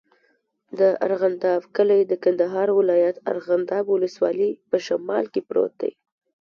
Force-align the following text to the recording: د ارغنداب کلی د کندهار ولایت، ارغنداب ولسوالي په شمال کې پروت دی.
د 0.79 0.81
ارغنداب 1.07 1.61
کلی 1.75 2.01
د 2.05 2.13
کندهار 2.23 2.67
ولایت، 2.79 3.15
ارغنداب 3.31 3.85
ولسوالي 3.89 4.51
په 4.69 4.77
شمال 4.85 5.25
کې 5.33 5.41
پروت 5.47 5.73
دی. 5.81 5.91